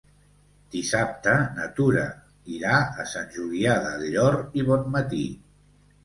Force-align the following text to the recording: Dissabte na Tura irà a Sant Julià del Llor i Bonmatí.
Dissabte 0.75 1.33
na 1.57 1.65
Tura 1.79 2.05
irà 2.59 2.77
a 3.03 3.05
Sant 3.11 3.27
Julià 3.35 3.75
del 3.83 4.07
Llor 4.15 4.39
i 4.61 4.65
Bonmatí. 4.71 5.21